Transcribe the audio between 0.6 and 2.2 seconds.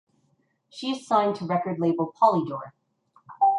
She is signed to record label